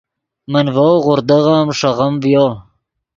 [0.51, 2.47] من ڤؤ غوردغیم ݰیغیم ڤیو